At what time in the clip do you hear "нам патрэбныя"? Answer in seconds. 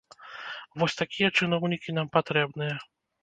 1.99-2.75